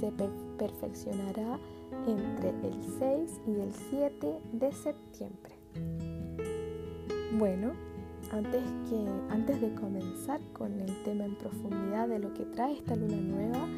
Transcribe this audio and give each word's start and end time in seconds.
se 0.00 0.12
perfeccionará 0.58 1.58
entre 2.06 2.48
el 2.48 2.82
6 2.98 3.40
y 3.46 3.60
el 3.60 3.72
7 3.90 4.40
de 4.52 4.72
septiembre. 4.72 5.54
Bueno, 7.38 7.72
antes, 8.32 8.62
que, 8.88 9.06
antes 9.28 9.60
de 9.60 9.74
comenzar 9.74 10.40
con 10.52 10.80
el 10.80 11.02
tema 11.04 11.24
en 11.24 11.36
profundidad 11.36 12.08
de 12.08 12.18
lo 12.18 12.32
que 12.32 12.44
trae 12.46 12.74
esta 12.74 12.96
luna 12.96 13.16
nueva, 13.16 13.68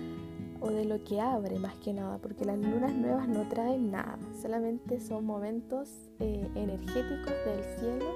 o 0.61 0.71
de 0.71 0.85
lo 0.85 1.03
que 1.03 1.21
abre 1.21 1.59
más 1.59 1.75
que 1.79 1.93
nada, 1.93 2.19
porque 2.19 2.45
las 2.45 2.57
lunas 2.57 2.95
nuevas 2.95 3.29
no 3.29 3.49
traen 3.49 3.91
nada, 3.91 4.17
solamente 4.41 5.01
son 5.01 5.27
momentos 5.27 6.09
eh, 6.21 6.49
energéticos 6.55 7.35
del 7.45 7.65
cielo 7.81 8.07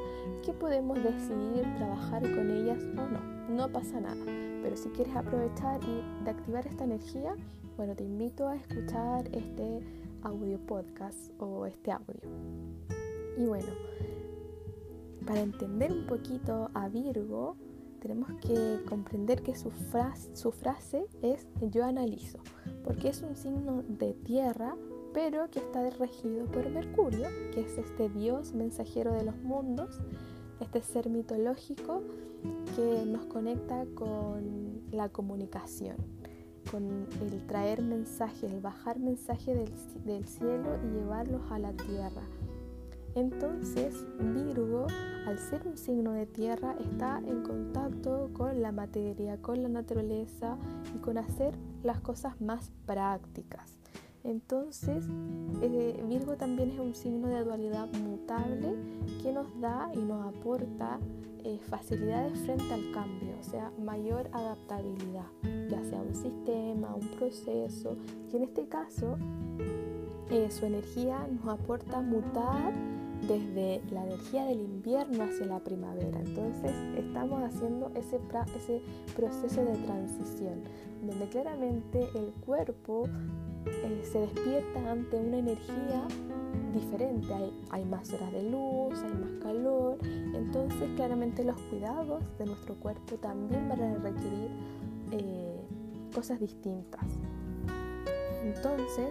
que 0.45 0.53
podemos 0.53 0.97
decidir 1.03 1.65
trabajar 1.77 2.23
con 2.23 2.49
ellas 2.51 2.79
o 2.97 3.09
no, 3.09 3.49
no 3.49 3.73
pasa 3.73 4.01
nada. 4.01 4.25
Pero 4.63 4.77
si 4.77 4.89
quieres 4.91 5.17
aprovechar 5.17 5.81
y 5.83 6.29
activar 6.29 6.65
esta 6.69 6.85
energía, 6.85 7.35
bueno, 7.77 7.95
te 7.95 8.05
invito 8.05 8.49
a 8.49 8.57
escuchar 8.57 9.29
este 9.33 9.81
audio 10.23 10.59
podcast 10.67 11.31
o 11.39 11.67
este 11.67 11.93
audio. 11.93 12.21
Y 13.37 13.45
bueno, 13.45 13.69
para 15.27 15.41
entender 15.41 15.93
un 15.93 16.07
poquito 16.07 16.71
a 16.73 16.89
Virgo, 16.89 17.57
tenemos 18.01 18.31
que 18.41 18.81
comprender 18.89 19.43
que 19.43 19.55
su 19.55 19.71
frase, 19.71 20.35
su 20.35 20.53
frase 20.53 21.07
es 21.21 21.47
yo 21.61 21.85
analizo, 21.85 22.39
porque 22.83 23.09
es 23.09 23.21
un 23.21 23.37
signo 23.37 23.83
de 23.89 24.15
tierra, 24.15 24.75
pero 25.13 25.51
que 25.51 25.59
está 25.59 25.89
regido 25.91 26.47
por 26.47 26.71
Mercurio, 26.71 27.29
que 27.53 27.61
es 27.61 27.77
este 27.77 28.09
dios 28.09 28.55
mensajero 28.55 29.13
de 29.13 29.25
los 29.25 29.37
mundos, 29.43 30.01
este 30.61 30.83
ser 30.83 31.11
mitológico 31.11 32.03
que 32.75 33.05
nos 33.05 33.27
conecta 33.27 33.85
con 33.95 34.81
la 34.93 35.09
comunicación, 35.11 35.97
con 36.71 37.07
el 37.21 37.47
traer 37.47 37.83
mensajes, 37.83 38.53
el 38.53 38.61
bajar 38.61 38.99
mensajes 38.99 39.57
del, 40.05 40.27
cielo 40.27 40.79
y 40.85 40.99
llevarlos 40.99 41.43
a 41.51 41.59
la 41.59 41.73
tierra. 41.73 42.23
Entonces 43.15 44.05
Virgo 44.19 44.87
al 45.27 45.39
ser 45.41 45.67
un 45.67 45.77
signo 45.77 46.13
de 46.13 46.27
tierra, 46.27 46.77
está 46.79 47.19
en 47.27 47.43
contacto 47.43 48.31
con 48.33 48.63
la 48.63 48.71
materia, 48.71 49.37
con 49.43 49.61
la 49.61 49.69
naturaleza 49.69 50.57
y 50.95 50.99
con 50.99 51.19
hacer 51.19 51.59
las 51.83 52.01
cosas 52.01 52.41
más 52.41 52.71
prácticas. 52.87 53.76
Entonces, 54.27 55.05
eh, 55.63 56.05
Virgo 56.09 56.37
también 56.37 56.73
es 56.73 56.79
un 56.81 56.95
signo 56.95 57.29
de 57.29 57.45
dualidad 57.45 57.89
mutable 57.93 58.75
que 59.23 59.33
nos 59.33 59.47
da 59.61 59.89
y 59.95 59.99
nos 59.99 60.27
aporta 60.27 60.99
eh, 61.45 61.61
facilidades 61.69 62.37
frente 62.41 62.75
al 62.75 62.91
cambio, 62.93 63.37
o 63.39 63.45
sea, 63.45 63.71
mayor 63.79 64.29
adaptabilidad, 64.33 65.27
ya 65.71 65.81
sea 65.85 66.03
un 66.03 66.15
sistema, 66.15 66.93
un 66.93 67.07
proceso, 67.17 67.97
y 68.33 68.37
en 68.37 68.43
este 68.43 68.67
caso 68.67 69.17
eh, 70.29 70.51
su 70.51 70.67
energía 70.67 71.25
nos 71.29 71.61
aporta 71.61 72.01
mutar 72.01 72.73
desde 73.29 73.81
la 73.93 74.05
energía 74.05 74.45
del 74.45 74.61
invierno 74.61 75.23
hacia 75.23 75.47
la 75.47 75.61
primavera. 75.61 76.19
Entonces 76.19 76.73
estamos 76.97 77.45
haciendo 77.45 77.93
ese, 77.95 78.19
ese 78.57 78.83
proceso 79.15 79.65
de 79.65 79.77
transición, 79.85 80.63
donde 81.07 81.29
claramente 81.29 82.09
el 82.17 82.33
cuerpo 82.45 83.05
eh, 83.67 84.03
se 84.05 84.21
despierta 84.21 84.91
ante 84.91 85.17
una 85.17 85.39
energía 85.39 86.07
diferente. 86.73 87.33
Hay, 87.71 87.85
más 87.85 88.13
horas 88.13 88.33
de 88.33 88.43
luz, 88.45 88.95
hay 89.03 89.15
más 89.15 89.43
calor. 89.43 89.99
Entonces 90.03 90.91
claramente 90.97 91.45
los 91.45 91.61
cuidados 91.63 92.23
de 92.39 92.47
nuestro 92.47 92.75
cuerpo 92.77 93.17
también 93.17 93.69
van 93.69 93.83
a 93.83 93.95
requerir 93.95 94.51
eh, 95.13 95.61
cosas 96.15 96.41
distintas. 96.41 97.05
Entonces, 98.45 99.09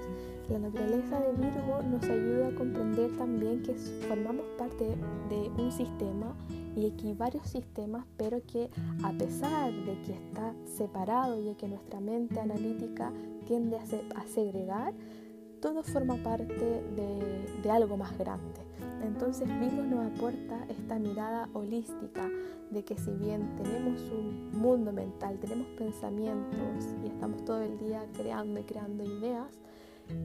la 0.49 0.59
naturaleza 0.59 1.19
de 1.19 1.33
Virgo 1.33 1.81
nos 1.83 2.03
ayuda 2.03 2.47
a 2.47 2.55
comprender 2.55 3.17
también 3.17 3.61
que 3.63 3.73
formamos 4.07 4.45
parte 4.57 4.85
de 5.29 5.49
un 5.61 5.71
sistema 5.71 6.33
y 6.75 6.91
aquí 6.91 7.13
varios 7.13 7.47
sistemas, 7.47 8.05
pero 8.17 8.41
que 8.45 8.69
a 9.03 9.11
pesar 9.13 9.73
de 9.73 10.01
que 10.01 10.13
está 10.13 10.53
separado 10.65 11.39
y 11.39 11.55
que 11.55 11.67
nuestra 11.67 11.99
mente 11.99 12.39
analítica 12.39 13.11
tiende 13.45 13.77
a, 13.77 14.27
segregar, 14.27 14.93
todo 15.61 15.83
forma 15.83 16.15
parte 16.17 16.83
de, 16.95 17.45
de 17.63 17.71
algo 17.71 17.97
más 17.97 18.17
grande. 18.17 18.61
Entonces 19.03 19.47
Virgo 19.59 19.83
nos 19.83 20.13
aporta 20.13 20.65
esta 20.69 20.99
mirada 20.99 21.49
holística 21.53 22.29
de 22.71 22.83
que 22.83 22.97
si 22.97 23.11
bien 23.11 23.55
tenemos 23.55 24.01
un 24.11 24.51
mundo 24.51 24.91
mental, 24.91 25.37
tenemos 25.39 25.67
pensamientos 25.77 26.95
y 27.03 27.07
estamos 27.07 27.45
todo 27.45 27.61
el 27.61 27.77
día 27.77 28.05
creando 28.13 28.59
y 28.59 28.63
creando 28.63 29.03
ideas, 29.03 29.47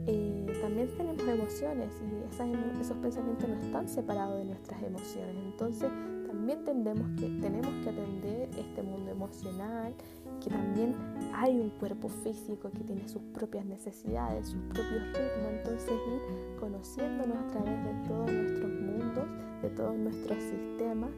eh, 0.06 0.46
también 0.60 0.88
tenemos 0.96 1.22
emociones 1.26 1.94
y 2.02 2.80
esos 2.80 2.96
pensamientos 2.98 3.48
no 3.48 3.60
están 3.60 3.88
separados 3.88 4.38
de 4.38 4.44
nuestras 4.46 4.82
emociones. 4.82 5.36
Entonces 5.36 5.90
también 6.30 6.64
tenemos 6.64 7.08
que, 7.18 7.28
tenemos 7.40 7.72
que 7.82 7.90
atender 7.90 8.48
este 8.56 8.82
mundo 8.82 9.10
emocional, 9.10 9.92
que 10.40 10.48
también 10.48 10.94
hay 11.34 11.58
un 11.58 11.70
cuerpo 11.70 12.08
físico 12.08 12.70
que 12.70 12.84
tiene 12.84 13.08
sus 13.08 13.20
propias 13.34 13.66
necesidades, 13.66 14.48
sus 14.48 14.60
propios 14.62 15.02
ritmos. 15.08 15.52
Entonces 15.58 15.90
ir 15.90 16.60
conociéndonos 16.60 17.36
a 17.36 17.46
través 17.48 17.84
de 17.84 18.08
todos 18.08 18.32
nuestros 18.32 18.70
mundos, 18.70 19.24
de 19.60 19.70
todos 19.70 19.96
nuestros 19.96 20.38
sistemas 20.38 21.10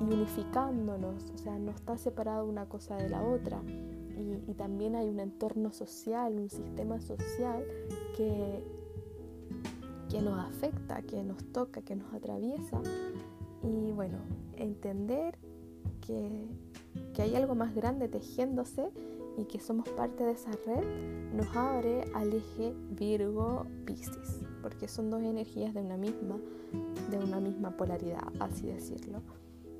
y 0.00 0.14
unificándonos. 0.14 1.30
O 1.34 1.38
sea, 1.38 1.58
no 1.58 1.70
está 1.72 1.98
separado 1.98 2.46
una 2.46 2.66
cosa 2.66 2.96
de 2.96 3.10
la 3.10 3.22
otra 3.22 3.60
y, 4.48 4.54
también 4.54 4.96
hay 4.96 5.06
un 5.10 5.20
entorno 5.20 5.70
social, 5.70 6.32
un 6.32 6.48
sistema 6.48 6.98
social 7.00 7.62
que, 8.16 8.64
que 10.08 10.22
nos 10.22 10.38
afecta, 10.38 11.02
que 11.02 11.22
nos 11.22 11.44
toca, 11.52 11.82
que 11.82 11.94
nos 11.94 12.12
atraviesa. 12.14 12.80
Y 13.62 13.92
bueno, 13.92 14.18
entender 14.56 15.38
que, 16.06 16.48
que 17.14 17.22
hay 17.22 17.34
algo 17.34 17.54
más 17.54 17.74
grande 17.74 18.08
tejiéndose 18.08 18.90
y 19.36 19.44
que 19.44 19.60
somos 19.60 19.88
parte 19.90 20.24
de 20.24 20.32
esa 20.32 20.50
red 20.64 20.84
nos 21.34 21.54
abre 21.54 22.04
al 22.14 22.32
eje 22.32 22.74
Virgo-Piscis, 22.92 24.46
porque 24.62 24.88
son 24.88 25.10
dos 25.10 25.22
energías 25.22 25.74
de 25.74 25.80
una 25.80 25.96
misma, 25.96 26.38
de 27.10 27.18
una 27.18 27.40
misma 27.40 27.76
polaridad, 27.76 28.32
así 28.40 28.66
decirlo. 28.66 29.20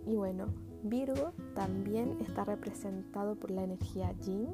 Y 0.06 0.14
bueno, 0.14 0.46
Virgo 0.82 1.32
también 1.54 2.16
está 2.20 2.44
representado 2.44 3.34
por 3.34 3.50
la 3.50 3.64
energía 3.64 4.12
Yin 4.24 4.48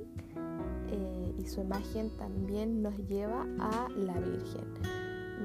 eh, 0.90 1.34
y 1.38 1.46
su 1.46 1.60
imagen 1.60 2.10
también 2.16 2.82
nos 2.82 2.96
lleva 3.08 3.46
a 3.58 3.88
la 3.96 4.14
Virgen. 4.14 4.64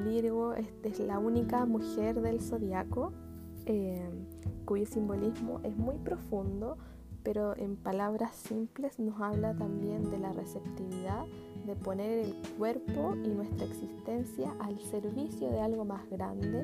Virgo 0.05 0.53
es 0.53 0.99
la 0.99 1.19
única 1.19 1.65
mujer 1.65 2.21
del 2.21 2.39
zodiaco 2.39 3.11
eh, 3.65 4.09
cuyo 4.65 4.85
simbolismo 4.85 5.59
es 5.63 5.75
muy 5.77 5.97
profundo, 5.97 6.77
pero 7.23 7.57
en 7.57 7.75
palabras 7.75 8.35
simples 8.35 8.99
nos 8.99 9.19
habla 9.19 9.53
también 9.53 10.09
de 10.09 10.17
la 10.17 10.31
receptividad, 10.31 11.25
de 11.65 11.75
poner 11.75 12.25
el 12.25 12.33
cuerpo 12.57 13.15
y 13.23 13.27
nuestra 13.27 13.65
existencia 13.65 14.55
al 14.59 14.79
servicio 14.79 15.51
de 15.51 15.59
algo 15.59 15.83
más 15.83 16.09
grande 16.09 16.63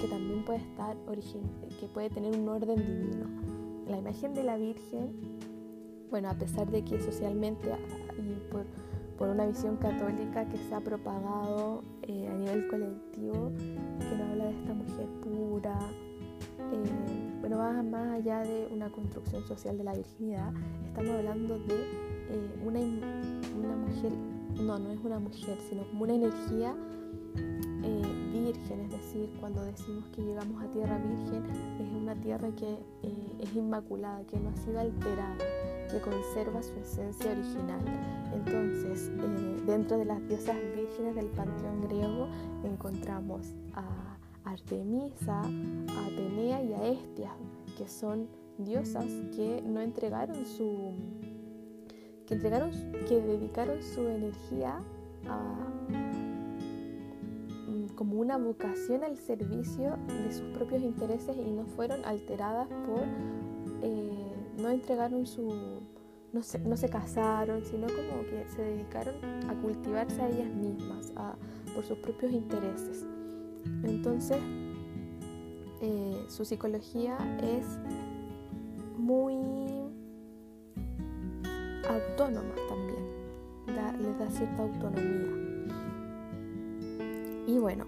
que 0.00 0.08
también 0.08 0.44
puede 0.44 0.58
estar 0.58 0.96
que 1.78 1.86
puede 1.86 2.10
tener 2.10 2.36
un 2.36 2.48
orden 2.48 2.76
divino. 2.76 3.26
La 3.86 3.98
imagen 3.98 4.34
de 4.34 4.42
la 4.42 4.56
Virgen, 4.56 5.38
bueno, 6.10 6.28
a 6.28 6.34
pesar 6.34 6.70
de 6.70 6.82
que 6.84 7.00
socialmente 7.00 7.70
y 8.18 8.50
por, 8.50 8.66
una 9.28 9.46
visión 9.46 9.76
católica 9.76 10.48
que 10.48 10.56
se 10.56 10.74
ha 10.74 10.80
propagado 10.80 11.84
eh, 12.02 12.26
a 12.26 12.34
nivel 12.34 12.66
colectivo, 12.68 13.52
que 14.00 14.16
nos 14.16 14.30
habla 14.30 14.44
de 14.46 14.58
esta 14.58 14.74
mujer 14.74 15.06
pura, 15.20 15.78
eh, 16.72 17.29
bueno, 17.40 17.58
va 17.58 17.82
más 17.82 18.12
allá 18.12 18.40
de 18.40 18.68
una 18.70 18.90
construcción 18.90 19.42
social 19.46 19.78
de 19.78 19.84
la 19.84 19.94
virginidad, 19.94 20.52
estamos 20.86 21.10
hablando 21.10 21.58
de 21.58 21.74
eh, 22.30 22.60
una, 22.64 22.80
mujer, 23.76 24.12
no, 24.62 24.78
no 24.78 24.90
es 24.90 25.00
una 25.02 25.18
mujer, 25.18 25.58
sino 25.68 25.86
como 25.88 26.04
una 26.04 26.14
energía 26.14 26.74
virgen, 28.52 28.80
es 28.80 28.90
decir, 28.90 29.30
cuando 29.40 29.62
decimos 29.64 30.04
que 30.14 30.22
llegamos 30.22 30.62
a 30.62 30.66
tierra 30.70 30.98
virgen, 30.98 31.44
es 31.78 31.92
una 31.92 32.14
tierra 32.16 32.48
que 32.56 32.78
eh, 33.02 33.36
es 33.38 33.54
inmaculada, 33.54 34.24
que 34.26 34.38
no 34.38 34.50
ha 34.50 34.56
sido 34.56 34.80
alterada, 34.80 35.36
que 35.90 36.00
conserva 36.00 36.62
su 36.62 36.74
esencia 36.74 37.32
original. 37.32 37.80
Entonces, 38.34 39.10
eh, 39.18 39.62
dentro 39.66 39.98
de 39.98 40.04
las 40.04 40.26
diosas 40.28 40.56
vírgenes 40.74 41.14
del 41.16 41.26
panteón 41.26 41.82
griego 41.82 42.28
encontramos 42.64 43.54
a 43.74 44.16
Artemisa, 44.52 45.42
a 45.42 46.06
Atenea 46.06 46.62
y 46.62 46.72
a 46.72 47.36
que 47.76 47.88
son 47.88 48.28
diosas 48.58 49.06
que 49.34 49.62
no 49.62 49.80
entregaron 49.80 50.44
su 50.46 50.92
que 52.26 52.34
entregaron 52.34 52.70
que 53.08 53.20
dedicaron 53.20 53.82
su 53.82 54.06
energía 54.06 54.82
a 55.26 55.70
como 58.00 58.18
una 58.18 58.38
vocación 58.38 59.04
al 59.04 59.18
servicio 59.18 59.98
de 60.06 60.32
sus 60.32 60.48
propios 60.54 60.82
intereses 60.82 61.36
y 61.36 61.50
no 61.50 61.66
fueron 61.66 62.02
alteradas 62.06 62.66
por, 62.66 63.02
eh, 63.82 64.34
no 64.56 64.70
entregaron 64.70 65.26
su, 65.26 65.82
no 66.32 66.42
se, 66.42 66.60
no 66.60 66.78
se 66.78 66.88
casaron, 66.88 67.62
sino 67.62 67.88
como 67.88 68.22
que 68.22 68.46
se 68.56 68.62
dedicaron 68.62 69.16
a 69.50 69.54
cultivarse 69.60 70.22
a 70.22 70.30
ellas 70.30 70.48
mismas, 70.48 71.12
por 71.74 71.84
sus 71.84 71.98
propios 71.98 72.32
intereses. 72.32 73.06
Entonces, 73.82 74.38
eh, 75.80 76.24
su 76.28 76.44
psicología 76.44 77.16
es 77.42 77.78
muy 78.98 79.36
autónoma 81.88 82.54
también, 82.68 84.02
les 84.02 84.18
da 84.18 84.30
cierta 84.30 84.62
autonomía. 84.62 85.40
Y 87.46 87.58
bueno, 87.58 87.84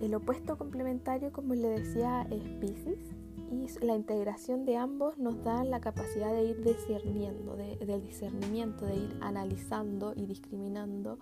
el 0.00 0.14
opuesto 0.14 0.56
complementario, 0.56 1.32
como 1.32 1.54
le 1.54 1.68
decía, 1.68 2.26
es 2.30 2.42
Pisces 2.60 3.13
y 3.62 3.84
la 3.84 3.94
integración 3.94 4.64
de 4.64 4.76
ambos 4.76 5.18
nos 5.18 5.42
da 5.44 5.64
la 5.64 5.80
capacidad 5.80 6.32
de 6.32 6.44
ir 6.44 6.64
discerniendo, 6.64 7.56
del 7.56 8.02
discernimiento, 8.02 8.86
de 8.86 8.96
ir 8.96 9.18
analizando 9.20 10.12
y 10.16 10.26
discriminando 10.26 11.18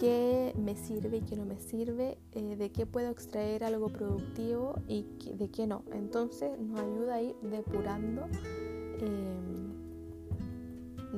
qué 0.00 0.54
me 0.56 0.76
sirve 0.76 1.18
y 1.18 1.20
qué 1.22 1.36
no 1.36 1.44
me 1.44 1.58
sirve, 1.58 2.18
eh, 2.32 2.56
de 2.56 2.70
qué 2.70 2.86
puedo 2.86 3.10
extraer 3.10 3.64
algo 3.64 3.88
productivo 3.88 4.74
y 4.86 5.04
de 5.34 5.48
qué 5.50 5.66
no. 5.66 5.82
Entonces 5.92 6.58
nos 6.58 6.80
ayuda 6.80 7.14
a 7.16 7.22
ir 7.22 7.36
depurando. 7.42 8.26
Em, 9.00 9.58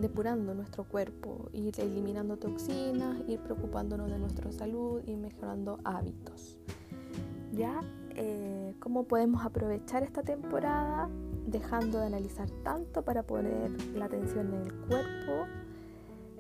depurando 0.00 0.54
nuestro 0.54 0.84
cuerpo, 0.84 1.50
ir 1.52 1.74
eliminando 1.78 2.36
toxinas, 2.36 3.18
ir 3.28 3.40
preocupándonos 3.40 4.08
de 4.08 4.18
nuestra 4.18 4.52
salud 4.52 5.02
y 5.06 5.16
mejorando 5.16 5.78
hábitos. 5.84 6.58
¿Ya? 7.52 7.80
Eh, 8.16 8.74
¿Cómo 8.80 9.04
podemos 9.04 9.44
aprovechar 9.44 10.02
esta 10.02 10.22
temporada 10.22 11.08
dejando 11.46 11.98
de 12.00 12.06
analizar 12.06 12.48
tanto 12.62 13.02
para 13.02 13.22
poner 13.22 13.70
la 13.94 14.06
atención 14.06 14.54
en 14.54 14.62
el 14.62 14.74
cuerpo? 14.86 15.46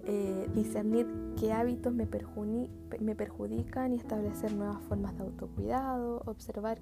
Eh, 0.04 0.48
discernir 0.54 1.06
qué 1.38 1.52
hábitos 1.52 1.92
me, 1.92 2.06
perjudican 2.06 3.92
y 3.92 3.96
establecer 3.96 4.52
nuevas 4.52 4.82
formas 4.88 5.16
de 5.16 5.24
autocuidado, 5.24 6.22
observar 6.24 6.80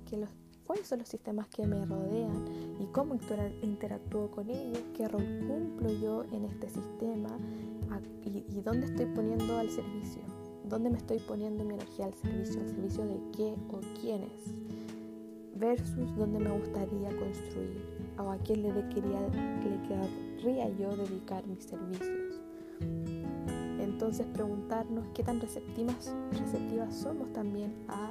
cuáles 0.65 0.87
son 0.87 1.01
los 1.01 1.09
sistemas 1.09 1.49
que 1.49 1.67
me 1.67 1.85
rodean 1.85 2.45
y 2.81 2.87
cómo 2.87 3.19
interactúo 3.63 4.31
con 4.31 4.49
ellos, 4.51 4.83
qué 4.97 5.09
rol 5.09 5.25
cumplo 5.49 5.91
yo 6.01 6.25
en 6.33 6.45
este 6.45 6.71
sistema 6.71 7.29
y, 8.25 8.45
y, 8.49 8.61
dónde 8.63 8.87
estoy 8.87 9.07
poniendo 9.07 9.59
al 9.59 9.69
servicio, 9.69 10.23
dónde 10.69 10.91
me 10.91 10.99
estoy 10.99 11.19
poniendo 11.19 11.65
mi 11.65 11.75
energía 11.75 12.07
al 12.07 12.15
servicio, 12.15 12.61
al 12.61 12.69
servicio 12.69 13.05
de 13.05 13.21
qué 13.37 13.55
o 13.71 13.81
quiénes, 14.01 14.55
versus 15.59 16.15
dónde 16.17 16.39
me 16.39 16.51
gustaría 16.51 17.09
construir 17.11 17.83
o 18.19 18.31
a 18.31 18.39
quién 18.39 18.63
le, 18.63 18.71
quería, 18.89 19.21
le 19.21 19.89
querría 19.89 20.69
yo 20.71 20.97
dedicar 20.97 21.47
mis 21.47 21.65
servicios. 21.65 22.41
Entonces 23.81 24.27
preguntarnos 24.27 25.07
qué 25.15 25.23
tan 25.23 25.41
receptivas, 25.41 26.15
receptivas 26.33 26.95
somos 26.95 27.33
también 27.33 27.75
a 27.89 28.11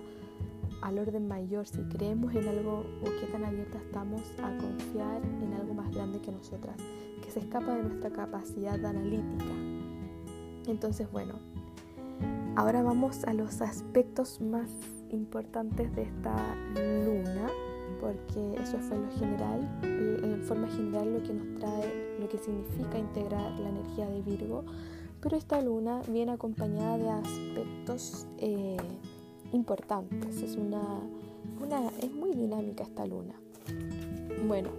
al 0.82 1.00
orden 1.00 1.28
mayor, 1.28 1.68
si 1.68 1.82
creemos 1.84 2.36
en 2.36 2.48
algo 2.48 2.86
o 3.02 3.06
qué 3.20 3.28
tan 3.32 3.44
abiertas 3.44 3.82
estamos 3.82 4.22
a 4.44 4.56
confiar 4.58 5.22
en 5.42 5.54
algo 5.54 5.74
más 5.74 5.92
grande 5.94 6.20
que 6.20 6.32
nosotras, 6.32 6.78
que 7.24 7.32
se 7.32 7.40
escapa 7.40 7.76
de 7.76 7.84
nuestra 7.84 8.12
capacidad 8.12 8.84
analítica. 8.86 9.46
Entonces, 10.68 11.12
bueno, 11.12 11.40
ahora 12.56 12.84
vamos 12.84 13.24
a 13.24 13.34
los 13.34 13.62
aspectos 13.62 14.40
más 14.40 14.70
importantes 15.12 15.94
de 15.96 16.04
esta 16.04 16.56
luna, 16.76 17.50
porque 18.00 18.56
eso 18.62 18.78
fue 18.80 18.98
lo 18.98 19.12
general, 19.18 19.68
en 19.84 20.42
forma 20.44 20.68
general 20.68 21.14
lo 21.14 21.24
que 21.24 21.34
nos 21.34 21.60
trae, 21.60 22.18
lo 22.20 22.30
que 22.30 22.38
significa 22.38 22.98
integrar 22.98 23.52
la 23.60 23.70
energía 23.70 24.10
de 24.10 24.22
Virgo, 24.22 24.64
pero 25.22 25.36
esta 25.36 25.62
luna 25.62 26.02
viene 26.08 26.32
acompañada 26.32 26.98
de 26.98 27.10
aspectos 27.10 28.28
eh, 28.38 28.78
importantes. 29.52 30.42
Es 30.42 30.56
una, 30.56 30.84
una, 31.62 31.88
es 32.02 32.14
muy 32.14 32.34
dinámica 32.34 32.84
esta 32.84 33.06
luna. 33.06 33.34
Bueno, 34.48 34.70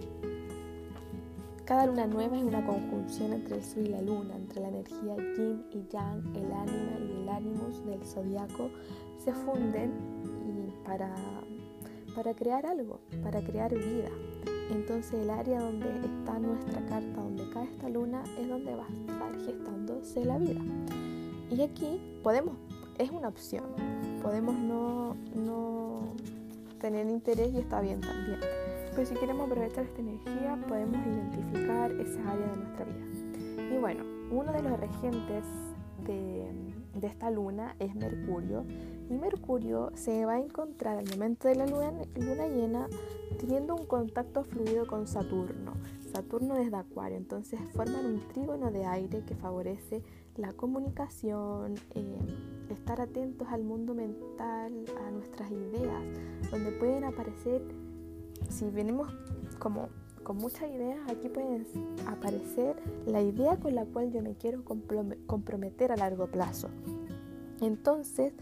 cada 1.65 1.85
luna 1.85 2.07
nueva 2.07 2.35
es 2.35 2.43
una 2.43 2.65
conjunción 2.65 3.33
entre 3.33 3.57
el 3.57 3.63
sol 3.63 3.85
y 3.85 3.89
la 3.89 4.01
luna, 4.01 4.35
entre 4.35 4.61
la 4.61 4.69
energía 4.69 5.15
yin 5.37 5.63
y 5.71 5.85
yang, 5.91 6.35
el 6.35 6.51
ánima 6.51 6.97
y 6.99 7.21
el 7.21 7.29
ánimos 7.29 7.85
del 7.85 8.03
zodiaco 8.03 8.71
se 9.23 9.33
funden 9.33 9.91
y 10.47 10.85
para, 10.85 11.13
para 12.15 12.33
crear 12.33 12.65
algo, 12.65 12.99
para 13.23 13.41
crear 13.41 13.73
vida. 13.73 14.09
Entonces 14.71 15.13
el 15.13 15.29
área 15.29 15.59
donde 15.59 15.87
está 15.87 16.39
nuestra 16.39 16.85
carta, 16.85 17.21
donde 17.21 17.49
cae 17.51 17.65
esta 17.65 17.89
luna, 17.89 18.23
es 18.39 18.47
donde 18.47 18.75
va 18.75 18.85
a 18.85 19.11
estar 19.11 19.45
gestándose 19.45 20.25
la 20.25 20.37
vida. 20.37 20.61
Y 21.51 21.61
aquí 21.61 21.99
podemos, 22.21 22.55
es 22.97 23.09
una 23.09 23.27
opción, 23.27 23.65
podemos 24.21 24.55
no, 24.55 25.15
tener 26.79 27.07
interés 27.09 27.53
y 27.53 27.57
está 27.59 27.81
bien 27.81 28.01
también. 28.01 28.39
Pero 28.91 29.05
si 29.05 29.15
queremos 29.15 29.49
aprovechar 29.49 29.85
esta 29.85 29.99
energía, 29.99 30.57
podemos 30.67 30.97
identificar 31.05 31.91
esa 31.91 32.31
área 32.31 32.47
de 32.47 32.57
nuestra 32.57 32.85
vida. 32.85 33.75
Y 33.75 33.77
bueno, 33.79 34.03
uno 34.31 34.51
de 34.53 34.61
los 34.61 34.79
regentes 34.79 35.43
de, 36.05 37.07
esta 37.07 37.31
luna 37.31 37.75
es 37.79 37.95
Mercurio. 37.95 38.65
Y 39.09 39.17
Mercurio 39.17 39.91
se 39.95 40.23
va 40.25 40.33
a 40.33 40.39
encontrar 40.39 40.99
al 40.99 41.09
momento 41.09 41.47
de 41.47 41.55
la 41.55 41.65
luna, 41.65 41.91
llena 42.15 42.87
teniendo 43.39 43.75
un 43.75 43.87
contacto 43.87 44.43
fluido 44.43 44.85
con 44.85 45.07
Saturno. 45.07 45.73
Saturno 46.13 46.55
desde 46.55 46.75
Acuario, 46.75 47.17
entonces 47.17 47.59
forman 47.73 48.05
un 48.05 48.27
trígono 48.27 48.71
de 48.71 48.85
aire 48.85 49.23
que 49.25 49.35
favorece 49.35 50.03
la 50.37 50.53
comunicación, 50.53 51.75
eh, 51.95 52.19
estar 52.69 53.01
atentos 53.01 53.47
al 53.49 53.63
mundo 53.63 53.93
mental, 53.93 54.85
a 55.05 55.11
nuestras 55.11 55.49
ideas, 55.51 56.03
donde 56.51 56.71
pueden 56.73 57.03
aparecer, 57.03 57.61
si 58.49 58.69
venimos 58.69 59.11
como 59.59 59.89
con 60.23 60.37
muchas 60.37 60.69
ideas, 60.69 60.99
aquí 61.09 61.29
pueden 61.29 61.65
aparecer 62.05 62.75
la 63.07 63.21
idea 63.21 63.57
con 63.57 63.73
la 63.73 63.85
cual 63.85 64.11
yo 64.11 64.21
me 64.21 64.35
quiero 64.35 64.63
comprometer 64.63 65.91
a 65.91 65.95
largo 65.95 66.27
plazo. 66.27 66.69
Entonces, 67.61 68.33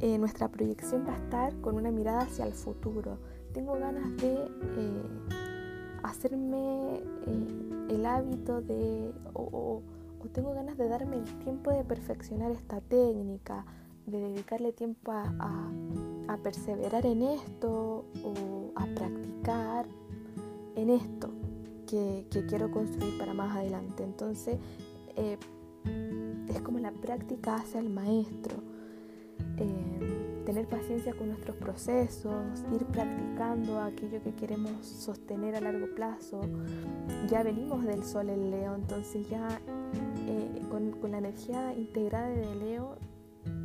eh, 0.00 0.18
nuestra 0.18 0.48
proyección 0.48 1.06
va 1.06 1.14
a 1.14 1.18
estar 1.18 1.60
con 1.60 1.76
una 1.76 1.90
mirada 1.90 2.22
hacia 2.22 2.46
el 2.46 2.52
futuro. 2.52 3.18
Tengo 3.52 3.74
ganas 3.78 4.16
de 4.16 4.34
eh, 4.34 5.02
hacerme 6.02 7.02
el 7.88 8.06
hábito 8.06 8.60
de 8.60 9.12
o 9.34 9.82
tengo 10.32 10.54
ganas 10.54 10.76
de 10.76 10.88
darme 10.88 11.16
el 11.16 11.24
tiempo 11.40 11.70
de 11.70 11.84
perfeccionar 11.84 12.50
esta 12.52 12.80
técnica, 12.80 13.64
de 14.06 14.20
dedicarle 14.20 14.72
tiempo 14.72 15.12
a, 15.12 15.70
perseverar 16.44 17.04
en 17.06 17.22
esto 17.22 18.04
o 18.24 18.70
a 18.76 18.86
practicar 18.94 19.84
en 20.76 20.90
esto 20.90 21.28
que, 21.86 22.24
quiero 22.48 22.70
construir 22.70 23.18
para 23.18 23.34
más 23.34 23.56
adelante. 23.56 24.04
Entonces, 24.04 24.56
eh, 25.16 25.36
es 26.48 26.62
como 26.62 26.78
la 26.78 26.92
práctica 26.92 27.56
hacia 27.56 27.80
el 27.80 27.90
maestro. 27.90 28.69
Eh, 29.60 30.10
tener 30.44 30.66
paciencia 30.66 31.12
con 31.14 31.28
nuestros 31.28 31.54
procesos, 31.56 32.64
ir 32.74 32.84
practicando 32.86 33.80
aquello 33.80 34.20
que 34.22 34.34
queremos 34.34 34.84
sostener 34.84 35.54
a 35.54 35.60
largo 35.60 35.94
plazo. 35.94 36.40
Ya 37.28 37.42
venimos 37.42 37.84
del 37.84 38.02
sol 38.02 38.30
en 38.30 38.50
Leo, 38.50 38.74
entonces 38.74 39.28
ya 39.28 39.60
eh, 40.26 40.62
con, 40.68 41.12
la 41.12 41.18
energía 41.18 41.72
integrada 41.74 42.30
de 42.30 42.54
Leo 42.56 42.96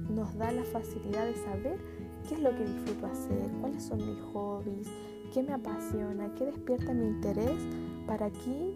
nos 0.09 0.37
da 0.37 0.51
la 0.51 0.63
facilidad 0.63 1.25
de 1.25 1.35
saber 1.35 1.79
qué 2.27 2.35
es 2.35 2.41
lo 2.41 2.51
que 2.51 2.65
disfruto 2.65 3.07
hacer, 3.07 3.51
cuáles 3.61 3.83
son 3.83 3.97
mis 3.97 4.21
hobbies, 4.33 4.87
qué 5.33 5.41
me 5.41 5.53
apasiona, 5.53 6.33
qué 6.35 6.45
despierta 6.45 6.93
mi 6.93 7.07
interés 7.07 7.59
para 8.05 8.27
aquí 8.27 8.75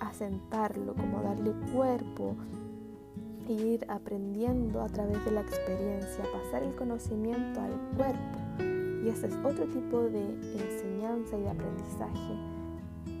asentarlo, 0.00 0.94
como 0.94 1.22
darle 1.22 1.52
cuerpo, 1.72 2.34
ir 3.52 3.84
aprendiendo 3.88 4.80
a 4.82 4.88
través 4.88 5.24
de 5.24 5.30
la 5.30 5.40
experiencia, 5.42 6.24
pasar 6.32 6.62
el 6.62 6.74
conocimiento 6.74 7.60
al 7.60 7.72
cuerpo. 7.96 8.38
Y 9.04 9.08
ese 9.08 9.26
es 9.26 9.34
otro 9.44 9.66
tipo 9.66 10.00
de 10.00 10.22
enseñanza 10.22 11.36
y 11.36 11.42
de 11.42 11.50
aprendizaje 11.50 12.54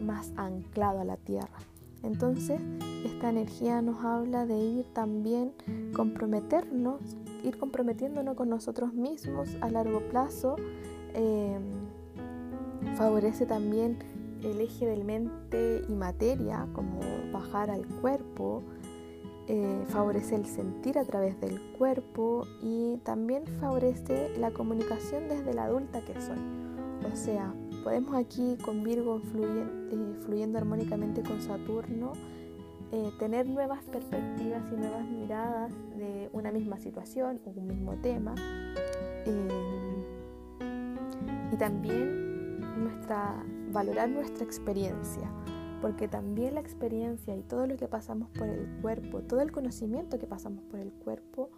más 0.00 0.32
anclado 0.36 1.00
a 1.00 1.04
la 1.04 1.16
tierra. 1.16 1.58
Entonces, 2.02 2.60
esta 3.04 3.30
energía 3.30 3.80
nos 3.80 4.04
habla 4.04 4.44
de 4.44 4.58
ir 4.58 4.86
también 4.92 5.52
comprometernos, 5.94 7.00
ir 7.42 7.56
comprometiéndonos 7.58 8.34
con 8.34 8.50
nosotros 8.50 8.92
mismos 8.92 9.48
a 9.60 9.70
largo 9.70 10.00
plazo. 10.10 10.56
Em, 11.14 11.62
favorece 12.96 13.46
también 13.46 13.98
el 14.42 14.60
eje 14.60 14.86
del 14.86 15.04
mente 15.04 15.82
y 15.88 15.92
materia, 15.94 16.66
como 16.74 17.00
bajar 17.32 17.70
al 17.70 17.86
cuerpo, 17.86 18.62
eh, 19.46 19.84
favorece 19.88 20.36
el 20.36 20.46
sentir 20.46 20.98
a 20.98 21.04
través 21.04 21.40
del 21.40 21.60
cuerpo 21.78 22.46
y 22.62 22.98
también 23.04 23.46
favorece 23.60 24.30
la 24.38 24.50
comunicación 24.50 25.28
desde 25.28 25.54
la 25.54 25.64
adulta 25.64 26.00
que 26.04 26.20
soy. 26.20 26.38
O 27.12 27.16
sea, 27.16 27.52
Podemos 27.84 28.16
aquí 28.16 28.56
con 28.64 28.82
Virgo 28.82 29.20
eh, 29.36 30.16
fluyendo 30.24 30.56
armónicamente 30.56 31.22
con 31.22 31.42
Saturno 31.42 32.12
eh, 32.92 33.10
tener 33.18 33.46
nuevas 33.46 33.84
perspectivas 33.84 34.62
y 34.72 34.76
nuevas 34.76 35.06
miradas 35.06 35.70
de 35.98 36.30
una 36.32 36.50
misma 36.50 36.78
situación 36.78 37.42
o 37.44 37.50
un 37.50 37.66
mismo 37.66 37.92
tema. 37.96 38.34
Y 41.52 41.56
también 41.58 42.60
nuestra, 42.82 43.44
valorar 43.70 44.08
nuestra 44.08 44.44
experiencia, 44.44 45.30
porque 45.80 46.08
también 46.08 46.54
la 46.54 46.60
experiencia 46.60 47.36
y 47.36 47.42
todo 47.42 47.66
lo 47.66 47.76
que 47.76 47.88
pasamos 47.88 48.30
por 48.30 48.48
el 48.48 48.66
cuerpo, 48.80 49.20
todo 49.22 49.40
el 49.40 49.52
conocimiento 49.52 50.18
que 50.18 50.26
pasamos 50.26 50.62
por 50.64 50.80
el 50.80 50.92
cuerpo, 50.92 51.50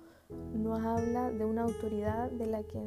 nos 0.55 0.81
habla 0.81 1.31
de 1.31 1.45
una 1.45 1.63
autoridad 1.63 2.31
de 2.31 2.47
la 2.47 2.63
que 2.65 2.81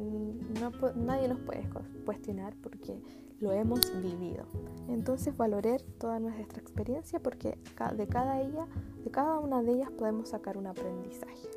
nadie 0.96 1.28
nos 1.28 1.40
puede 1.40 1.70
cuestionar 2.06 2.56
porque 2.62 3.02
lo 3.40 3.52
hemos 3.54 3.80
vivido. 4.02 4.46
Entonces 4.90 5.36
valorar 5.36 5.82
toda 5.98 6.20
nuestra 6.20 6.62
experiencia 6.62 7.20
porque 7.20 7.58
de 7.96 8.08
cada, 8.08 8.42
ella, 8.42 8.68
de 9.04 9.12
cada 9.12 9.40
una 9.40 9.62
de 9.62 9.74
ellas 9.74 9.92
podemos 9.92 10.30
sacar 10.30 10.58
un 10.58 10.68
aprendizaje. 10.68 11.48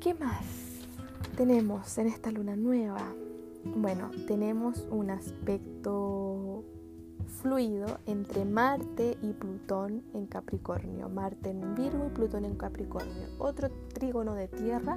¿Qué 0.00 0.14
más 0.14 0.44
tenemos 1.36 1.96
en 1.98 2.08
esta 2.08 2.30
luna 2.30 2.56
nueva? 2.56 3.14
Bueno, 3.64 4.10
tenemos 4.26 4.86
un 4.90 5.10
aspecto 5.10 6.64
fluido 7.30 7.98
entre 8.06 8.44
Marte 8.44 9.16
y 9.22 9.32
Plutón 9.32 10.02
en 10.14 10.26
Capricornio. 10.26 11.08
Marte 11.08 11.50
en 11.50 11.74
Virgo 11.74 12.06
y 12.06 12.10
Plutón 12.10 12.44
en 12.44 12.56
Capricornio. 12.56 13.28
Otro 13.38 13.70
trígono 13.92 14.34
de 14.34 14.48
tierra 14.48 14.96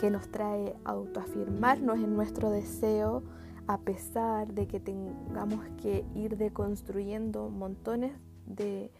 que 0.00 0.10
nos 0.10 0.28
trae 0.28 0.74
autoafirmarnos 0.84 1.96
en 1.96 2.14
nuestro 2.14 2.50
deseo 2.50 3.22
a 3.66 3.78
pesar 3.78 4.52
de 4.52 4.66
que 4.66 4.80
tengamos 4.80 5.60
que 5.80 6.04
ir 6.14 6.36
deconstruyendo 6.36 7.48
montones 7.48 8.12
de 8.46 8.90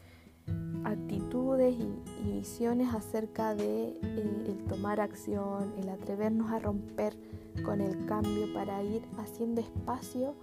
actitudes 0.84 1.74
y, 1.74 2.32
visiones 2.34 2.94
acerca 2.94 3.54
de 3.54 3.88
eh, 4.02 4.44
el 4.46 4.64
tomar 4.64 5.00
acción, 5.00 5.72
el 5.78 5.88
atrevernos 5.88 6.50
a 6.50 6.58
romper 6.58 7.16
con 7.64 7.80
el 7.80 8.04
cambio 8.06 8.52
para 8.52 8.82
ir 8.82 9.02
haciendo 9.18 9.60
espacio 9.60 10.34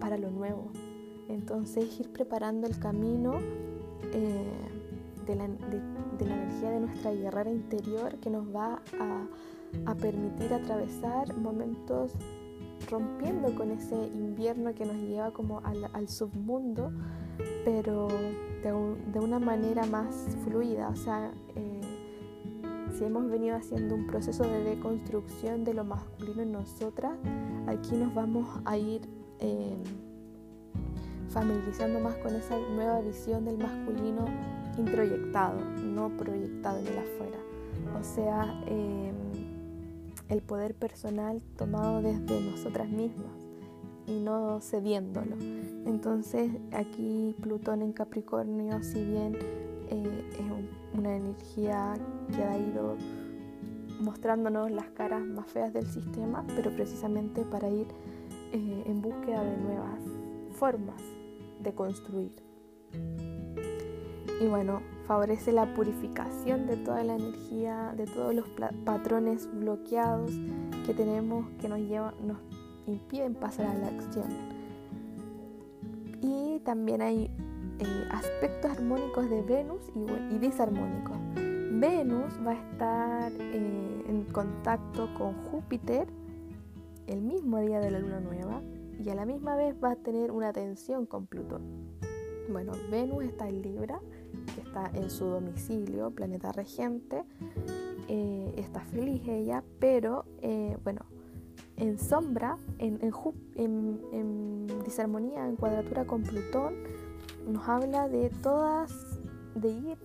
para 0.00 0.16
lo 0.16 0.30
nuevo. 0.30 0.70
Entonces 1.28 1.98
ir 1.98 2.12
preparando 2.12 2.66
el 2.66 2.78
camino 2.78 3.38
eh, 4.12 4.44
de, 5.26 5.36
la, 5.36 5.44
energía 5.44 6.70
de 6.70 6.80
nuestra 6.80 7.12
guerrera 7.12 7.50
interior 7.50 8.16
que 8.18 8.30
nos 8.30 8.54
va 8.54 8.82
a, 8.98 9.94
permitir 9.94 10.52
atravesar 10.52 11.34
momentos 11.38 12.12
rompiendo 12.90 13.54
con 13.54 13.70
ese 13.70 13.94
invierno 13.94 14.74
que 14.74 14.84
nos 14.84 14.96
lleva 14.96 15.30
como 15.30 15.60
al, 15.60 16.08
submundo, 16.08 16.92
pero 17.64 18.08
de, 18.62 19.18
una 19.20 19.38
manera 19.38 19.86
más 19.86 20.36
fluida. 20.44 20.88
O 20.88 20.96
sea, 20.96 21.32
eh, 21.54 21.80
si 22.98 23.04
hemos 23.04 23.30
venido 23.30 23.56
haciendo 23.56 23.94
un 23.94 24.06
proceso 24.06 24.42
de 24.42 24.64
deconstrucción 24.64 25.64
de 25.64 25.72
lo 25.72 25.84
masculino 25.84 26.42
en 26.42 26.52
nosotras, 26.52 27.16
aquí 27.66 27.96
nos 27.96 28.12
vamos 28.14 28.48
a 28.64 28.76
ir 28.76 29.08
eh, 29.42 29.76
familiarizando 31.30 32.00
más 32.00 32.14
con 32.16 32.34
esa 32.34 32.56
nueva 32.58 33.00
visión 33.00 33.44
del 33.44 33.58
masculino 33.58 34.26
introyectado, 34.78 35.58
no 35.84 36.08
proyectado 36.16 36.78
en 36.78 36.86
el 36.86 36.98
afuera. 36.98 37.38
O 37.98 38.04
sea, 38.04 38.62
em, 38.66 39.14
el 40.28 40.42
poder 40.42 40.74
personal 40.74 41.42
tomado 41.56 42.00
desde 42.02 42.40
nosotras 42.40 42.88
mismas 42.88 43.32
y 44.06 44.18
no 44.20 44.60
cediéndolo. 44.60 45.36
Entonces 45.86 46.50
aquí 46.72 47.34
Plutón 47.40 47.82
en 47.82 47.92
Capricornio, 47.92 48.82
si 48.82 49.04
bien 49.04 49.36
eh, 49.90 50.24
es 50.32 50.98
una 50.98 51.16
energía 51.16 51.94
que 52.34 52.42
ha 52.42 52.56
ido 52.56 52.96
mostrándonos 54.00 54.70
las 54.70 54.86
caras 54.90 55.22
más 55.22 55.46
feas 55.46 55.72
del 55.72 55.86
sistema, 55.86 56.44
pero 56.54 56.70
precisamente 56.70 57.42
para 57.42 57.68
ir 57.68 57.86
eh, 58.52 58.84
en 58.86 59.02
búsqueda 59.02 59.42
de 59.42 59.56
nuevas 59.56 60.00
formas 60.52 61.02
de 61.60 61.74
construir. 61.74 62.32
Y 64.40 64.46
bueno, 64.46 64.82
favorece 65.06 65.52
la 65.52 65.72
purificación 65.74 66.66
de 66.66 66.76
toda 66.76 67.04
la 67.04 67.14
energía, 67.14 67.94
de 67.96 68.06
todos 68.06 68.34
los 68.34 68.46
patrones 68.84 69.48
bloqueados 69.52 70.32
que 70.86 70.94
tenemos 70.94 71.46
que 71.60 71.68
nos, 71.68 71.80
nos 71.80 72.38
impiden 72.86 73.34
pasar 73.34 73.66
a 73.66 73.74
la 73.74 73.88
acción. 73.88 74.28
Y 76.20 76.60
también 76.60 77.02
hay 77.02 77.30
eh, 77.78 78.08
aspectos 78.10 78.70
armónicos 78.70 79.28
de 79.28 79.42
Venus 79.42 79.80
y, 80.30 80.38
disarmónicos. 80.38 81.16
Venus 81.34 82.32
va 82.46 82.52
a 82.52 82.54
estar 82.54 83.32
eh, 83.32 84.04
en 84.08 84.24
contacto 84.32 85.08
con 85.14 85.34
Júpiter 85.50 86.06
el 87.12 87.20
mismo 87.20 87.60
día 87.60 87.78
de 87.80 87.90
la 87.90 87.98
luna 87.98 88.20
nueva 88.20 88.62
y 88.98 89.10
a 89.10 89.14
la 89.14 89.26
misma 89.26 89.54
vez 89.54 89.76
va 89.82 89.92
a 89.92 89.96
tener 89.96 90.30
una 90.30 90.52
tensión 90.52 91.04
con 91.04 91.26
Plutón. 91.26 91.62
Bueno, 92.50 92.72
Venus 92.90 93.24
está 93.24 93.48
en 93.48 93.62
Libra, 93.62 94.00
que 94.54 94.62
está 94.62 94.90
en 94.94 95.10
su 95.10 95.26
domicilio, 95.26 96.10
planeta 96.10 96.52
regente, 96.52 97.22
eh, 98.08 98.54
está 98.56 98.80
feliz 98.80 99.22
ella, 99.28 99.62
pero 99.78 100.24
bueno, 100.84 101.02
en 101.76 101.98
sombra, 101.98 102.56
en, 102.78 102.98
en, 103.56 104.00
en, 104.12 104.66
disarmonía, 104.84 105.46
en 105.46 105.56
cuadratura 105.56 106.06
con 106.06 106.22
Plutón, 106.22 106.74
nos 107.46 107.68
habla 107.68 108.08
de 108.08 108.30
todas, 108.30 109.20
de 109.54 109.68
ir 109.68 109.98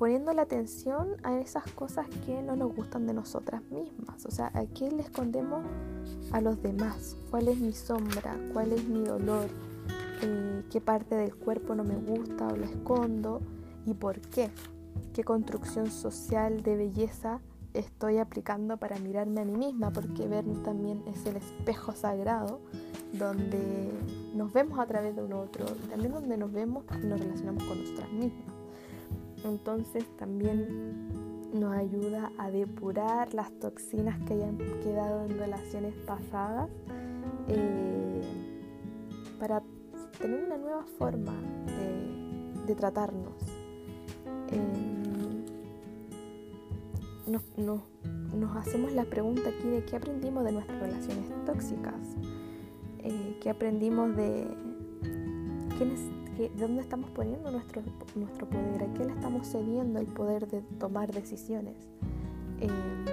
poniendo 0.00 0.32
la 0.32 0.42
atención 0.42 1.18
a 1.24 1.38
esas 1.40 1.70
cosas 1.72 2.06
que 2.24 2.40
no 2.40 2.56
nos 2.56 2.74
gustan 2.74 3.06
de 3.06 3.12
nosotras 3.12 3.60
mismas. 3.70 4.24
O 4.24 4.30
sea, 4.30 4.50
¿a 4.54 4.64
qué 4.64 4.90
le 4.90 5.02
escondemos 5.02 5.62
a 6.32 6.40
los 6.40 6.62
demás? 6.62 7.18
¿Cuál 7.30 7.48
es 7.48 7.58
mi 7.58 7.74
sombra? 7.74 8.34
¿Cuál 8.54 8.72
es 8.72 8.88
mi 8.88 9.04
dolor? 9.04 9.44
Eh, 10.22 10.62
¿Qué 10.70 10.80
parte 10.80 11.16
del 11.16 11.34
cuerpo 11.36 11.74
no 11.74 11.84
me 11.84 11.96
gusta 11.96 12.48
o 12.48 12.56
lo 12.56 12.64
escondo? 12.64 13.42
¿Y 13.84 13.92
por 13.92 14.22
qué? 14.22 14.50
¿Qué 15.12 15.22
construcción 15.22 15.90
social 15.90 16.62
de 16.62 16.76
belleza 16.76 17.42
estoy 17.74 18.16
aplicando 18.16 18.78
para 18.78 18.98
mirarme 18.98 19.42
a 19.42 19.44
mí 19.44 19.58
misma? 19.58 19.92
Porque 19.92 20.26
vernos 20.26 20.62
también 20.62 21.02
es 21.08 21.26
el 21.26 21.36
espejo 21.36 21.92
sagrado 21.92 22.62
donde 23.12 23.90
nos 24.34 24.50
vemos 24.54 24.78
a 24.78 24.86
través 24.86 25.14
de 25.14 25.22
un 25.22 25.34
otro 25.34 25.66
y 25.84 25.88
también 25.88 26.14
donde 26.14 26.38
nos 26.38 26.50
vemos 26.50 26.84
y 27.02 27.06
nos 27.06 27.20
relacionamos 27.20 27.64
con 27.64 27.78
nosotras 27.78 28.10
mismas. 28.12 28.49
Entonces 29.44 30.04
también 30.16 31.08
nos 31.52 31.72
ayuda 31.72 32.30
a 32.38 32.50
depurar 32.50 33.34
las 33.34 33.50
toxinas 33.58 34.18
que 34.26 34.34
hayan 34.34 34.58
quedado 34.82 35.24
en 35.24 35.38
relaciones 35.38 35.94
pasadas 36.06 36.68
eh, 37.48 38.22
para 39.38 39.62
tener 40.20 40.44
una 40.44 40.58
nueva 40.58 40.84
forma 40.98 41.32
de, 42.66 42.74
tratarnos. 42.76 43.34
Em, 44.52 45.44
nos 47.56 48.56
hacemos 48.56 48.92
la 48.92 49.04
pregunta 49.04 49.48
aquí 49.48 49.68
de 49.68 49.84
qué 49.84 49.96
aprendimos 49.96 50.44
de 50.44 50.52
nuestras 50.52 50.80
relaciones 50.80 51.24
tóxicas 51.44 52.16
eh, 53.02 53.36
que 53.40 53.50
aprendimos 53.50 54.14
de 54.14 54.46
dónde 56.48 56.82
estamos 56.82 57.10
poniendo 57.10 57.50
nuestro, 57.50 57.82
nuestro 58.14 58.48
poder, 58.48 58.82
a 58.82 58.94
qué 58.94 59.04
le 59.04 59.12
estamos 59.12 59.46
cediendo 59.46 60.00
el 60.00 60.06
poder 60.06 60.48
de 60.48 60.62
tomar 60.78 61.12
decisiones, 61.12 61.76
em, 62.60 63.04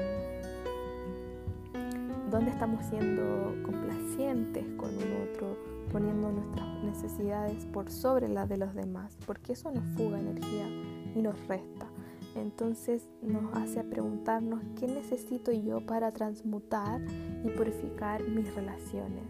dónde 2.31 2.51
estamos 2.51 2.86
siendo 2.86 3.55
complacientes 3.63 4.65
con 4.77 4.89
un 4.89 5.29
otro, 5.29 5.57
poniendo 5.91 6.31
nuestras 6.31 6.84
necesidades 6.84 7.65
por 7.65 7.89
sobre 7.89 8.27
las 8.27 8.50
de 8.50 8.57
los 8.57 8.74
demás, 8.74 9.17
porque 9.25 9.53
eso 9.53 9.72
nos 9.72 9.86
fuga 9.96 10.19
energía 10.19 10.67
y 11.15 11.22
nos 11.22 11.36
resta. 11.48 11.88
Entonces 12.36 13.10
nos 13.22 13.53
hace 13.55 13.84
preguntarnos 13.84 14.62
qué 14.79 14.88
necesito 14.88 15.51
yo 15.51 15.81
para 15.86 16.12
transmutar 16.12 17.01
y 17.43 17.50
purificar 17.50 18.22
mis 18.29 18.53
relaciones 18.53 19.24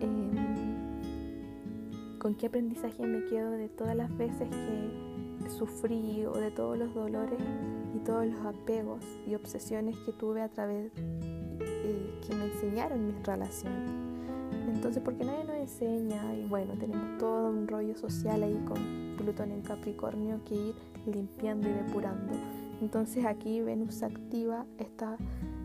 Em, 0.00 0.35
con 2.26 2.34
qué 2.34 2.46
aprendizaje 2.46 3.06
me 3.06 3.24
quedo 3.26 3.52
de 3.52 3.68
todas 3.68 3.94
las 3.94 4.10
veces 4.18 4.48
que 4.50 5.48
sufrí 5.48 6.26
o 6.26 6.32
de 6.32 6.50
todos 6.50 6.76
los 6.76 6.92
dolores 6.92 7.38
y 7.94 8.00
todos 8.00 8.26
los 8.26 8.44
apegos 8.44 9.04
y 9.28 9.36
obsesiones 9.36 9.96
que 9.98 10.10
tuve 10.10 10.42
a 10.42 10.48
través 10.48 10.90
eh, 10.96 12.20
que 12.26 12.34
me 12.34 12.46
enseñaron 12.46 13.06
mis 13.06 13.24
relaciones. 13.24 13.92
Entonces, 14.74 15.00
porque 15.04 15.24
nadie 15.24 15.44
nos 15.44 15.54
enseña 15.54 16.34
y 16.34 16.46
bueno, 16.46 16.74
tenemos 16.80 17.16
todo 17.18 17.48
un 17.48 17.68
rollo 17.68 17.96
social 17.96 18.42
ahí 18.42 18.60
con 18.66 19.14
Plutón 19.16 19.52
en 19.52 19.62
Capricornio 19.62 20.40
que 20.44 20.56
ir 20.56 20.74
limpiando 21.06 21.68
y 21.68 21.74
depurando. 21.74 22.32
Entonces 22.80 23.24
aquí 23.24 23.60
Venus 23.60 24.02
activa 24.02 24.66
esta, 24.78 25.16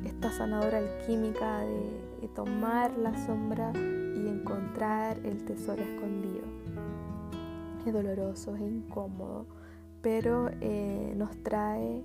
esta 0.06 0.32
sanadora 0.32 0.78
alquímica 0.78 1.62
de, 1.62 2.28
tomar 2.36 2.96
la 2.98 3.18
sombra 3.26 3.74
y 3.76 4.28
encontrar 4.28 5.18
el 5.26 5.44
tesoro 5.44 5.82
escondido. 5.82 6.31
Es 7.86 7.94
doloroso, 7.94 8.56
es 8.56 8.62
incómodo, 8.62 9.46
pero 10.02 10.50
eh, 10.62 11.14
nos 11.16 11.36
trae, 11.44 12.04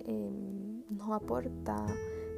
em, 0.00 0.82
nos 0.90 1.10
aporta 1.10 1.76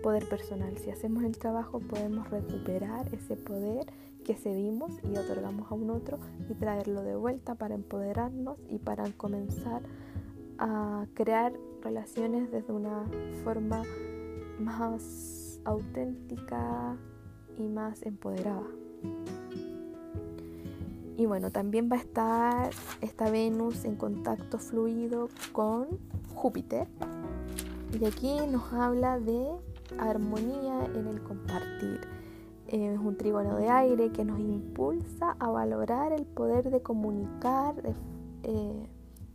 poder 0.03 0.29
personal. 0.29 0.77
Si 0.79 0.91
hacemos 0.91 1.25
el 1.25 1.39
trabajo 1.39 1.81
podemos 1.81 2.29
recuperar 2.31 3.07
ese 3.15 3.37
poder 3.37 3.87
que 4.25 4.35
cedimos 4.35 4.93
y 5.05 5.17
otorgamos 5.17 5.71
a 5.71 5.75
un 5.75 5.91
otro 5.91 6.19
y 6.49 6.55
traerlo 6.55 7.03
de 7.03 7.17
vuelta 7.17 7.55
para 7.55 7.75
empoderarnos 7.75 8.59
y 8.69 8.79
para 8.79 9.11
comenzar 9.13 9.83
a 10.59 11.07
crear 11.15 11.53
relaciones 11.83 12.51
desde 12.51 12.73
una 12.73 13.05
forma 13.45 13.83
más 14.59 15.61
auténtica 15.65 16.97
y 17.59 17.63
más 17.63 18.03
empoderada. 18.03 18.67
Y 21.21 21.27
bueno, 21.27 21.51
también 21.51 21.91
va 21.93 21.97
a 21.97 21.99
estar 21.99 22.71
esta 23.03 23.31
Venus 23.31 23.85
en 23.85 23.97
contacto 23.97 24.57
fluido 24.57 25.29
con 25.53 25.87
Júpiter. 26.35 26.89
Y 27.93 28.07
aquí 28.07 28.39
nos 28.51 28.73
habla 28.73 29.21
de 29.21 29.51
armonía 29.99 30.87
en 30.95 31.09
el 31.09 31.23
compartir. 31.23 32.01
Es 32.69 32.99
un 32.99 33.19
trígono 33.19 33.59
de 33.59 33.69
aire 33.69 34.11
que 34.13 34.25
nos 34.25 34.41
impulsa 34.41 35.37
a 35.39 35.51
valorar 35.51 36.15
el 36.15 36.25
poder 36.25 36.71
de 36.71 36.81
comunicar 36.81 37.75
eh, 38.43 38.87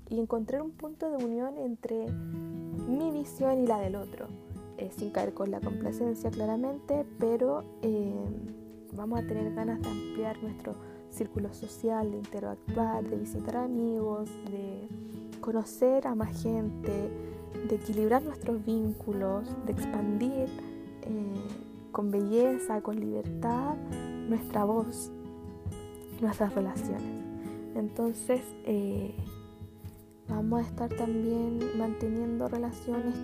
y 0.10 0.20
encontrar 0.20 0.64
un 0.64 0.72
punto 0.72 1.12
de 1.12 1.24
unión 1.24 1.56
entre 1.60 2.08
mi 2.88 3.12
visión 3.12 3.60
y 3.60 3.68
la 3.68 3.78
del 3.78 3.96
otro, 3.96 4.26
eh, 4.80 4.90
sin 4.90 5.12
caer 5.12 5.36
con 5.36 5.52
la 5.52 5.60
complacencia 5.60 6.32
claramente, 6.32 7.06
pero 7.20 7.64
eh, 7.84 8.26
vamos 8.96 9.20
a 9.20 9.28
tener 9.28 9.54
ganas 9.54 9.80
de 9.84 9.88
ampliar 9.88 10.42
nuestro 10.42 10.95
círculo 11.16 11.54
social, 11.54 12.12
de 12.12 12.18
interactuar, 12.18 13.04
de 13.04 13.16
visitar 13.18 13.58
amigos, 13.58 14.30
de 14.52 14.88
conocer 15.42 16.06
a 16.08 16.16
más 16.16 16.42
gente, 16.42 16.92
de 17.70 17.76
equilibrar 17.76 18.22
nuestros 18.22 18.64
vínculos, 18.66 19.50
de 19.66 19.72
expandir 19.72 20.50
eh, 21.04 21.34
con 21.92 22.12
belleza, 22.12 22.82
con 22.82 23.00
libertad 23.00 23.76
nuestra 24.28 24.66
voz, 24.66 25.12
nuestras 26.20 26.54
relaciones. 26.54 27.24
Entonces, 27.76 28.42
vamos 30.28 30.60
a 30.60 30.68
estar 30.68 30.90
también 30.90 31.60
manteniendo 31.78 32.48
relaciones 32.48 33.16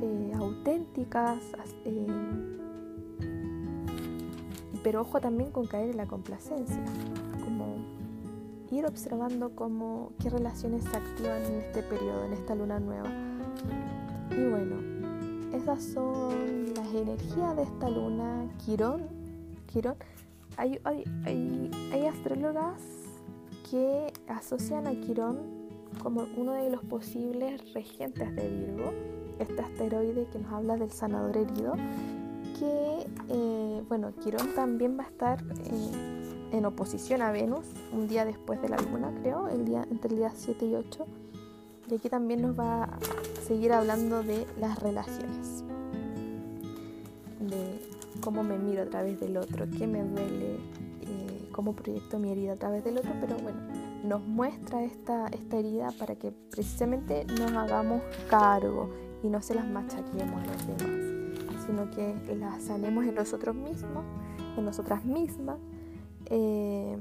eh, 0.00 0.32
auténticas, 0.36 1.38
eh, 1.84 2.06
pero 4.82 5.02
ojo 5.02 5.20
también 5.20 5.50
con 5.50 5.66
caer 5.66 5.90
en 5.90 5.96
la 5.96 6.06
complacencia, 6.06 6.82
como 7.44 7.76
ir 8.70 8.86
observando 8.86 9.50
cómo, 9.54 10.12
qué 10.20 10.30
relaciones 10.30 10.84
se 10.84 10.96
activan 10.96 11.44
en 11.44 11.54
este 11.60 11.82
periodo, 11.82 12.24
en 12.24 12.32
esta 12.32 12.54
luna 12.54 12.78
nueva. 12.78 13.10
Y 14.30 14.48
bueno, 14.48 14.76
esas 15.54 15.82
son 15.82 16.74
las 16.74 16.94
energías 16.94 17.56
de 17.56 17.62
esta 17.62 17.88
luna, 17.88 18.48
Quirón. 18.64 19.08
Quirón. 19.66 19.96
Hay, 20.56 20.78
hay, 20.84 21.04
hay, 21.24 21.70
hay 21.92 22.06
astrólogas 22.06 22.82
que 23.70 24.12
asocian 24.28 24.86
a 24.86 24.92
Quirón 24.92 25.58
como 26.02 26.26
uno 26.36 26.52
de 26.52 26.70
los 26.70 26.82
posibles 26.84 27.72
regentes 27.74 28.34
de 28.36 28.48
Virgo, 28.48 28.92
este 29.38 29.60
asteroide 29.60 30.26
que 30.32 30.38
nos 30.38 30.52
habla 30.52 30.76
del 30.76 30.90
sanador 30.90 31.36
herido, 31.36 31.74
que, 32.58 33.06
eh, 33.28 33.82
bueno, 33.88 34.12
Quirón 34.22 34.54
también 34.54 34.98
va 34.98 35.04
a 35.04 35.08
estar 35.08 35.42
eh, 35.42 36.48
en 36.52 36.64
oposición 36.64 37.22
a 37.22 37.30
Venus 37.30 37.66
un 37.92 38.08
día 38.08 38.24
después 38.24 38.60
de 38.62 38.68
la 38.68 38.76
luna, 38.76 39.12
creo, 39.20 39.48
el 39.48 39.64
día, 39.64 39.86
entre 39.90 40.10
el 40.10 40.16
día 40.16 40.32
7 40.34 40.66
y 40.66 40.74
8. 40.74 41.06
Y 41.90 41.94
aquí 41.94 42.08
también 42.08 42.42
nos 42.42 42.58
va 42.58 42.84
a 42.84 42.98
seguir 43.46 43.72
hablando 43.72 44.22
de 44.22 44.46
las 44.60 44.78
relaciones, 44.78 45.64
de 47.40 47.80
cómo 48.20 48.42
me 48.42 48.58
miro 48.58 48.82
a 48.82 48.86
través 48.86 49.18
del 49.20 49.38
otro, 49.38 49.66
qué 49.78 49.86
me 49.86 50.02
duele, 50.02 50.56
eh, 51.02 51.48
cómo 51.50 51.74
proyecto 51.74 52.18
mi 52.18 52.30
herida 52.30 52.52
a 52.52 52.56
través 52.56 52.84
del 52.84 52.98
otro, 52.98 53.12
pero 53.20 53.36
bueno, 53.38 53.58
nos 54.04 54.22
muestra 54.22 54.84
esta, 54.84 55.28
esta 55.28 55.56
herida 55.56 55.92
para 55.98 56.14
que 56.16 56.30
precisamente 56.30 57.24
nos 57.24 57.52
hagamos 57.52 58.02
cargo 58.28 58.90
y 59.22 59.28
no 59.28 59.40
se 59.40 59.54
las 59.54 59.66
machaquemos 59.66 60.42
a 60.42 60.46
los 60.46 60.66
demás, 60.66 61.17
sino 61.68 61.90
que 61.90 62.34
las 62.34 62.62
sanemos 62.62 63.04
en 63.04 63.14
nosotros 63.14 63.54
mismos, 63.54 64.04
en 64.56 64.64
nosotras 64.64 65.04
mismas. 65.04 65.58
Em, 66.24 66.98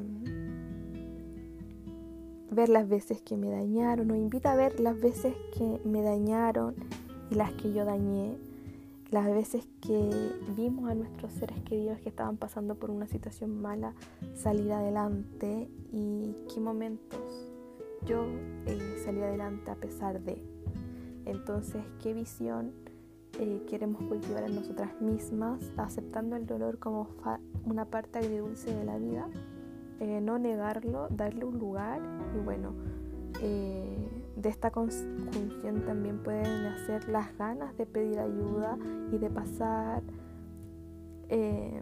ver 2.52 2.68
las 2.68 2.90
veces 2.90 3.22
que 3.22 3.38
me 3.38 3.50
dañaron, 3.50 4.08
nos 4.08 4.18
invita 4.18 4.52
a 4.52 4.56
ver 4.58 4.80
las 4.82 5.00
veces 5.00 5.34
que 5.58 5.80
me 5.86 6.02
dañaron 6.02 6.76
y 7.32 7.36
las 7.36 7.54
que 7.54 7.72
yo 7.72 7.86
dañé, 7.86 8.36
las 9.10 9.26
veces 9.28 9.66
que 9.80 10.10
vimos 10.58 10.90
a 10.90 10.96
nuestros 10.96 11.32
seres 11.32 11.62
queridos 11.62 12.00
que 12.02 12.10
estaban 12.10 12.36
pasando 12.36 12.76
por 12.76 12.92
una 12.92 13.08
situación 13.08 13.62
mala 13.62 13.94
salir 14.36 14.74
adelante 14.74 15.70
y 15.94 16.36
qué 16.54 16.60
momentos 16.60 17.54
yo 18.06 18.26
eh, 18.66 19.02
salí 19.06 19.22
adelante 19.22 19.72
a 19.72 19.76
pesar 19.76 20.22
de. 20.22 20.42
Entonces, 21.26 21.84
qué 22.02 22.14
visión 22.14 22.74
eh, 23.40 23.64
queremos 23.68 24.02
cultivar 24.04 24.44
en 24.44 24.56
nosotras 24.56 25.00
mismas, 25.02 25.60
aceptando 25.78 26.36
el 26.36 26.46
dolor 26.46 26.80
como 26.80 27.08
una 27.66 27.86
parte 27.86 28.20
agridulce 28.20 28.74
de 28.74 28.84
la 28.84 28.98
vida, 28.98 29.30
eh, 30.00 30.22
no 30.22 30.40
negarlo, 30.40 31.08
darle 31.10 31.46
un 31.46 31.60
lugar 31.60 32.02
y 32.36 32.44
bueno, 32.44 32.74
de 34.38 34.50
esta 34.50 34.70
conjunción 34.70 35.84
también 35.86 36.20
pueden 36.20 36.64
nacer 36.64 37.10
las 37.10 37.36
ganas 37.38 37.76
de 37.76 37.86
pedir 37.88 38.20
ayuda 38.20 38.78
y 39.12 39.18
de 39.18 39.30
pasar, 39.30 40.04
eh, 41.30 41.82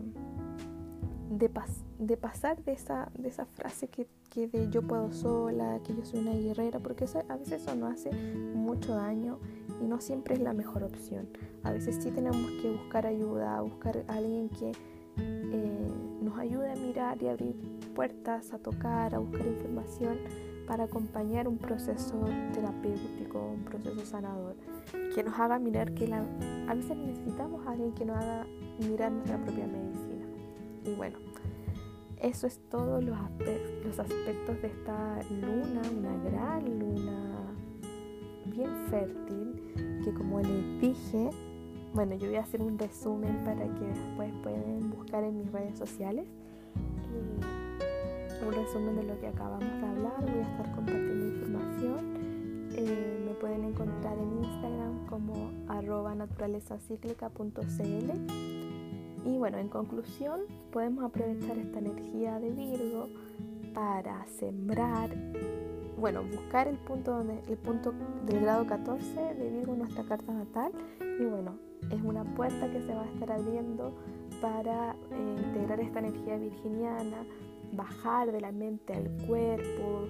de, 1.30 1.52
de, 2.00 2.18
pasar 2.18 2.64
de 2.64 2.72
esa, 2.72 3.12
de 3.18 3.28
esa 3.28 3.46
frase 3.46 3.90
que, 3.90 4.08
que, 4.36 4.48
de 4.50 4.70
yo 4.70 4.82
puedo 4.82 5.12
sola, 5.14 5.80
que 5.86 5.96
yo 5.96 6.04
soy 6.04 6.20
una 6.20 6.34
guerrera, 6.34 6.80
porque 6.80 7.06
a 7.30 7.38
veces 7.38 7.62
eso 7.62 7.74
nos 7.76 7.94
hace 7.94 8.12
mucho 8.12 8.94
daño 8.94 9.40
y 9.82 9.86
no 9.86 10.02
siempre 10.02 10.36
es 10.36 10.42
la 10.42 10.54
mejor 10.54 10.84
opción. 10.84 11.30
A 11.64 11.72
veces 11.72 11.98
sí 12.02 12.12
tenemos 12.12 12.52
que 12.62 12.70
buscar 12.72 13.08
ayuda, 13.08 13.62
buscar 13.62 14.04
a 14.08 14.16
alguien 14.16 14.50
que 14.50 14.74
eh, 15.18 15.92
nos 16.22 16.38
ayude 16.38 16.70
a 16.70 16.76
mirar 16.76 17.24
y 17.24 17.30
abrir 17.30 17.56
puertas, 17.96 18.52
a 18.52 18.60
tocar, 18.60 19.16
a 19.16 19.20
buscar 19.20 19.48
información 19.48 20.18
para 20.68 20.84
acompañar 20.84 21.48
un 21.48 21.58
proceso 21.58 22.20
terapéutico, 22.54 23.40
un 23.40 23.64
proceso 23.64 24.06
sanador, 24.06 24.56
que 25.14 25.24
nos 25.24 25.40
haga 25.40 25.60
mirar 25.60 25.94
que 25.94 26.08
la, 26.08 26.26
a 26.68 26.74
veces 26.74 26.98
necesitamos 26.98 27.66
a 27.66 27.72
alguien 27.72 27.94
que 27.94 28.04
nos 28.04 28.18
haga 28.18 28.46
mirar 28.80 29.14
nuestra 29.14 29.38
propia 29.38 29.66
medicina. 29.66 30.26
Y 30.84 30.94
bueno, 30.96 31.18
eso 32.26 32.48
es 32.48 32.60
todo 32.70 33.02
los, 33.02 33.18
los 33.86 34.00
aspectos 34.00 34.62
de 34.62 34.68
esta 34.68 35.20
luna, 35.30 35.82
una 35.98 36.18
gran 36.30 36.80
luna 36.80 37.54
bien 38.46 38.72
fértil, 38.90 40.02
que 40.04 40.14
como 40.14 40.42
les 40.42 40.82
dije, 40.82 41.30
bueno, 41.94 42.16
yo 42.16 42.28
voy 42.28 42.38
a 42.38 42.42
hacer 42.42 42.62
un 42.62 42.80
resumen 42.80 43.44
para 43.44 43.66
que 43.66 43.86
después 43.86 44.34
pueden 44.42 44.90
buscar 44.90 45.24
en 45.24 45.38
mis 45.38 45.52
redes 45.52 45.78
sociales 45.78 46.26
un 48.46 48.54
resumen 48.54 48.96
de 48.96 49.04
lo 49.04 49.20
que 49.20 49.28
acabamos 49.28 49.62
de 49.62 49.88
hablar. 49.88 50.22
Voy 50.22 50.40
a 50.40 50.52
estar 50.52 50.74
compartiendo 50.76 51.26
información. 51.26 52.16
Eh, 52.76 53.24
me 53.26 53.34
pueden 53.36 53.66
encontrar 53.66 54.18
en 54.18 54.44
Instagram 54.44 55.06
como 55.08 55.52
arroba 55.68 56.16
naturalezacíclica.cl. 56.16 58.55
Y 59.26 59.38
bueno, 59.38 59.58
en 59.58 59.70
conclusión, 59.70 60.42
podemos 60.72 61.04
aprovechar 61.04 61.58
esta 61.58 61.80
energía 61.80 62.40
de 62.40 62.52
Virgo 62.52 63.10
para 63.74 64.26
sembrar, 64.28 65.10
bueno, 66.00 66.24
buscar 66.24 66.68
el 66.68 66.78
punto, 66.78 67.12
donde, 67.12 67.42
el 67.50 67.58
punto 67.58 67.94
del 68.28 68.42
grado 68.42 68.68
14 68.68 69.34
de 69.34 69.50
Virgo 69.50 69.74
en 69.74 69.80
nuestra 69.80 70.04
carta 70.04 70.32
natal. 70.32 70.72
Y 71.20 71.26
bueno, 71.26 71.56
es 71.90 72.02
una 72.04 72.24
puerta 72.24 72.72
que 72.72 72.82
se 72.82 72.94
va 72.94 73.02
a 73.02 73.06
estar 73.06 73.32
abriendo 73.32 73.94
para 74.42 74.96
eh, 75.12 75.36
integrar 75.48 75.80
esta 75.80 76.00
energía 76.00 76.38
virginiana, 76.38 77.26
bajar 77.74 78.32
de 78.32 78.42
la 78.42 78.52
mente 78.52 78.94
al 78.94 79.10
cuerpo, 79.26 80.08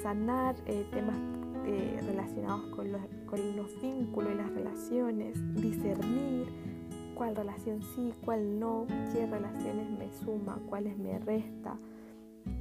sanar 0.00 0.54
eh, 0.66 0.86
temas 0.92 1.16
eh, 1.66 2.00
relacionados 2.06 2.66
con 2.66 2.92
los, 2.92 3.00
con 3.26 3.56
los 3.56 3.80
vínculos 3.80 4.32
y 4.32 4.36
las 4.36 4.50
relaciones, 4.52 5.54
discernir 5.54 6.73
cuál 7.14 7.36
relación 7.36 7.82
sí, 7.82 8.12
cuál 8.24 8.58
no, 8.58 8.86
qué 9.12 9.26
relaciones 9.26 9.90
me 9.90 10.10
suma, 10.10 10.58
cuáles 10.68 10.98
me 10.98 11.18
resta, 11.18 11.76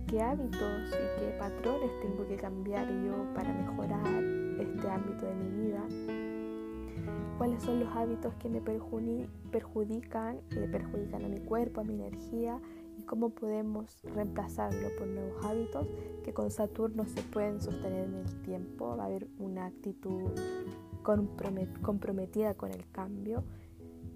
qué 0.07 0.21
hábitos 0.21 0.89
y 0.89 1.19
qué 1.19 1.35
patrones 1.39 1.91
tengo 2.01 2.27
que 2.27 2.35
cambiar 2.35 2.87
yo 3.03 3.33
para 3.33 3.53
mejorar 3.53 4.23
este 4.59 4.89
ámbito 4.89 5.25
de 5.25 5.33
mi 5.35 5.65
vida. 5.65 5.83
cuáles 7.37 7.63
son 7.63 7.79
los 7.79 7.93
hábitos 7.95 8.33
que 8.35 8.47
me 8.47 8.61
perjudican, 8.61 10.39
le 10.51 10.67
perjudican 10.67 11.25
a 11.25 11.27
mi 11.27 11.39
cuerpo, 11.39 11.81
a 11.81 11.83
mi 11.83 11.95
energía 11.95 12.59
y 12.97 13.01
cómo 13.03 13.29
podemos 13.29 13.97
reemplazarlo 14.03 14.89
por 14.97 15.07
nuevos 15.07 15.43
hábitos 15.45 15.87
que 16.23 16.33
con 16.33 16.51
Saturno 16.51 17.05
se 17.05 17.21
pueden 17.23 17.59
sostener 17.59 18.05
en 18.05 18.15
el 18.15 18.41
tiempo. 18.43 18.95
Va 18.95 19.03
a 19.03 19.07
haber 19.07 19.27
una 19.39 19.65
actitud 19.65 20.31
comprometida 21.81 22.53
con 22.53 22.71
el 22.71 22.87
cambio 22.91 23.43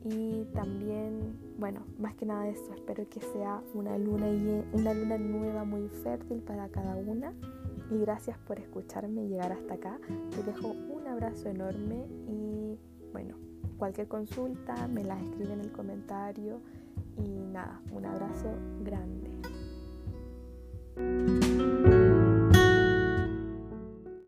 y 0.04 0.46
también, 0.54 1.38
bueno, 1.58 1.82
más 2.00 2.16
que 2.16 2.26
nada 2.26 2.48
eso, 2.48 2.74
espero 2.74 3.08
que 3.10 3.20
sea 3.20 3.62
una 3.74 3.98
luna, 3.98 4.30
y 4.30 4.64
una 4.74 4.94
luna 4.94 5.18
nueva 5.18 5.64
muy 5.66 5.90
fértil 5.90 6.42
para 6.42 6.70
cada 6.70 6.96
una. 6.96 7.34
Y 7.90 8.00
gracias 8.00 8.38
por 8.40 8.60
escucharme 8.60 9.28
llegar 9.28 9.52
hasta 9.52 9.76
acá. 9.76 10.00
Te 10.32 10.44
dejo 10.44 10.68
un 10.68 11.08
abrazo 11.08 11.50
enorme 11.50 12.06
y 12.28 12.78
bueno, 13.14 13.36
cualquier 13.78 14.08
consulta 14.08 14.88
me 14.88 15.04
la 15.04 15.20
escribe 15.20 15.54
en 15.54 15.62
el 15.62 15.72
comentario. 15.72 16.60
Y 17.18 17.46
nada, 17.52 17.82
un 17.92 18.06
abrazo 18.06 18.50
grande. 18.84 19.32